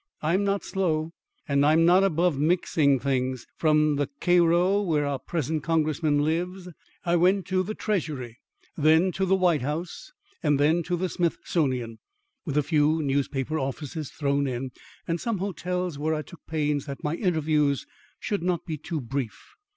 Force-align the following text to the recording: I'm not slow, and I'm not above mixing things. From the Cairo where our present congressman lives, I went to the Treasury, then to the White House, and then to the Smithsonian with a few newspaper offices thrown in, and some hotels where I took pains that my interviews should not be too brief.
I'm 0.23 0.43
not 0.43 0.63
slow, 0.63 1.11
and 1.47 1.63
I'm 1.63 1.85
not 1.85 2.03
above 2.03 2.39
mixing 2.39 2.97
things. 2.99 3.45
From 3.55 3.97
the 3.97 4.09
Cairo 4.19 4.81
where 4.81 5.05
our 5.05 5.19
present 5.19 5.61
congressman 5.61 6.23
lives, 6.23 6.67
I 7.05 7.15
went 7.15 7.45
to 7.49 7.61
the 7.61 7.75
Treasury, 7.75 8.39
then 8.75 9.11
to 9.11 9.27
the 9.27 9.35
White 9.35 9.61
House, 9.61 10.11
and 10.41 10.59
then 10.59 10.81
to 10.85 10.97
the 10.97 11.07
Smithsonian 11.07 11.99
with 12.45 12.57
a 12.57 12.63
few 12.63 12.99
newspaper 13.03 13.59
offices 13.59 14.09
thrown 14.09 14.47
in, 14.47 14.71
and 15.07 15.21
some 15.21 15.37
hotels 15.37 15.99
where 15.99 16.15
I 16.15 16.23
took 16.23 16.47
pains 16.47 16.87
that 16.87 17.03
my 17.03 17.13
interviews 17.13 17.85
should 18.19 18.41
not 18.41 18.65
be 18.65 18.77
too 18.77 19.01
brief. 19.01 19.51